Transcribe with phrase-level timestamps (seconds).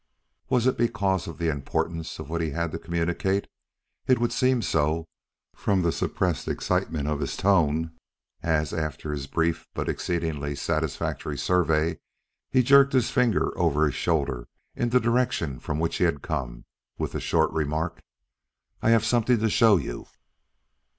[0.49, 3.47] Was it because of the importance of what he had to communicate?
[4.07, 5.07] It would seem so,
[5.53, 7.91] from the suppressed excitement of his tone,
[8.41, 11.99] as after his brief but exceedingly satisfactory survey,
[12.49, 16.65] he jerked his finger over his shoulder in the direction from which he had come,
[16.97, 18.01] with the short remark:
[18.81, 20.07] "I have something to show you."